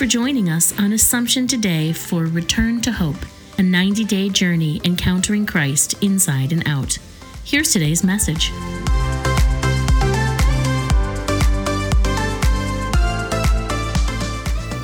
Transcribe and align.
for 0.00 0.06
joining 0.06 0.48
us 0.48 0.72
on 0.80 0.94
Assumption 0.94 1.46
today 1.46 1.92
for 1.92 2.24
Return 2.24 2.80
to 2.80 2.90
Hope, 2.90 3.18
a 3.58 3.62
90 3.62 4.04
day 4.04 4.30
journey 4.30 4.80
encountering 4.82 5.44
Christ 5.44 6.02
inside 6.02 6.54
and 6.54 6.66
out. 6.66 6.96
Here's 7.44 7.70
today's 7.70 8.02
message. 8.02 8.50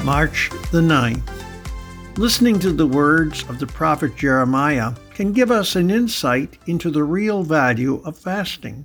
March 0.04 0.50
the 0.70 0.82
9th. 0.82 2.18
Listening 2.18 2.58
to 2.58 2.74
the 2.74 2.86
words 2.86 3.42
of 3.48 3.58
the 3.58 3.66
prophet 3.66 4.16
Jeremiah 4.16 4.92
can 5.14 5.32
give 5.32 5.50
us 5.50 5.76
an 5.76 5.90
insight 5.90 6.58
into 6.66 6.90
the 6.90 7.04
real 7.04 7.42
value 7.42 8.02
of 8.04 8.18
fasting. 8.18 8.84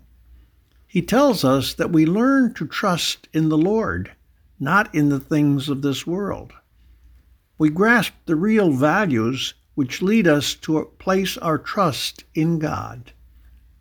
He 0.88 1.02
tells 1.02 1.44
us 1.44 1.74
that 1.74 1.92
we 1.92 2.06
learn 2.06 2.54
to 2.54 2.66
trust 2.66 3.28
in 3.34 3.50
the 3.50 3.58
Lord, 3.58 4.14
not 4.62 4.94
in 4.94 5.10
the 5.10 5.20
things 5.20 5.68
of 5.68 5.82
this 5.82 6.06
world. 6.06 6.54
We 7.58 7.70
grasp 7.70 8.14
the 8.26 8.36
real 8.36 8.72
values 8.72 9.56
which 9.76 10.02
lead 10.02 10.28
us 10.28 10.54
to 10.56 10.92
place 11.00 11.38
our 11.38 11.58
trust 11.58 12.24
in 12.36 12.60
God. 12.60 13.12